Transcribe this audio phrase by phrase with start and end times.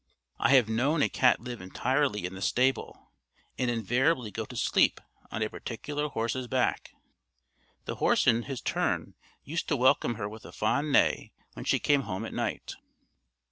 [0.39, 3.11] I have known a cat live entirely in the stable,
[3.59, 6.95] and invariably go to sleep on a particular horse's back;
[7.85, 11.77] the horse in his turn used to welcome her with a fond neigh when she
[11.77, 12.73] came home at night.